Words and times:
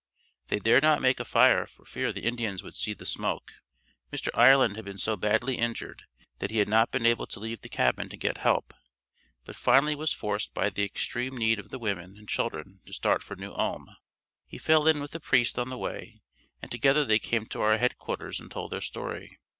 They 0.47 0.57
dared 0.57 0.81
not 0.81 0.99
make 0.99 1.19
a 1.19 1.23
fire 1.25 1.67
for 1.67 1.85
fear 1.85 2.11
the 2.11 2.23
Indians 2.23 2.63
would 2.63 2.75
see 2.75 2.93
the 2.93 3.05
smoke. 3.05 3.53
Mr. 4.11 4.29
Ireland 4.33 4.75
had 4.75 4.83
been 4.85 4.97
so 4.97 5.15
badly 5.15 5.59
injured 5.59 6.05
that 6.39 6.49
he 6.49 6.57
had 6.57 6.67
not 6.67 6.89
been 6.89 7.05
able 7.05 7.27
to 7.27 7.39
leave 7.39 7.61
the 7.61 7.69
cabin 7.69 8.09
to 8.09 8.17
get 8.17 8.39
help, 8.39 8.73
but 9.45 9.55
finally 9.55 9.93
was 9.93 10.11
forced 10.11 10.55
by 10.55 10.71
the 10.71 10.83
extreme 10.83 11.37
need 11.37 11.59
of 11.59 11.69
the 11.69 11.77
women 11.77 12.15
and 12.17 12.27
children 12.27 12.79
to 12.87 12.93
start 12.93 13.21
for 13.21 13.35
New 13.35 13.51
Ulm. 13.53 13.95
He 14.47 14.57
fell 14.57 14.87
in 14.87 15.01
with 15.01 15.13
a 15.13 15.19
priest 15.19 15.59
on 15.59 15.69
the 15.69 15.77
way, 15.77 16.23
and 16.63 16.71
together 16.71 17.05
they 17.05 17.19
came 17.19 17.45
to 17.49 17.61
our 17.61 17.77
headquarters 17.77 18.39
and 18.39 18.49
told 18.49 18.71
their 18.71 18.81
story. 18.81 19.37